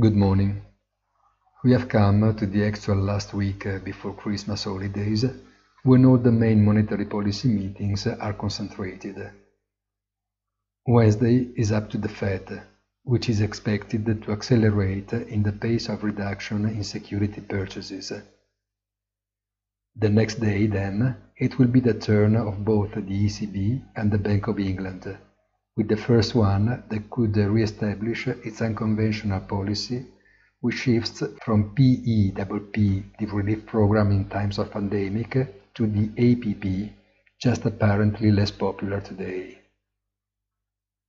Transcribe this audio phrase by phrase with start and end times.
[0.00, 0.62] Good morning.
[1.62, 5.26] We have come to the actual last week uh, before Christmas holidays,
[5.82, 9.18] when all the main monetary policy meetings are concentrated.
[10.86, 12.62] Wednesday is up to the Fed,
[13.02, 18.14] which is expected to accelerate in the pace of reduction in security purchases.
[19.94, 24.16] The next day, then, it will be the turn of both the ECB and the
[24.16, 25.18] Bank of England
[25.76, 30.06] with the first one that could re-establish its unconventional policy
[30.60, 35.32] which shifts from PEPP, the relief program in times of pandemic,
[35.74, 36.92] to the APP,
[37.40, 39.58] just apparently less popular today.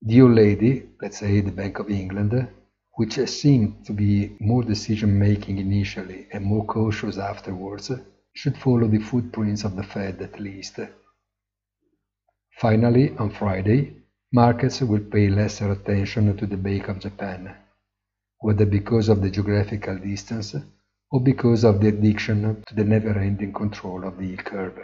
[0.02, 2.48] The old lady, let's say the Bank of England,
[2.95, 7.91] which seemed to be more decision-making initially and more cautious afterwards,
[8.34, 10.80] should follow the footprints of the Fed at least.
[12.57, 14.02] Finally, on Friday,
[14.34, 17.55] markets will pay lesser attention to the Bank of Japan,
[18.39, 20.55] whether because of the geographical distance
[21.12, 24.79] or because of the addiction to the never-ending control of the yield curve.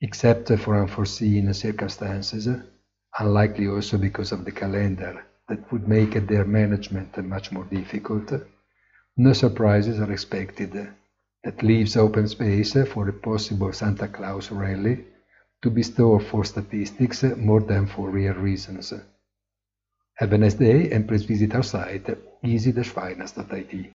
[0.00, 2.48] Except for unforeseen circumstances,
[3.18, 8.32] unlikely also because of the calendar that would make their management much more difficult,
[9.16, 10.94] no surprises are expected.
[11.42, 15.04] That leaves open space for a possible Santa Claus rally
[15.62, 18.92] to be stored for statistics more than for real reasons.
[20.14, 22.08] Have a nice day and please visit our site
[22.42, 23.92] easy-finance.it.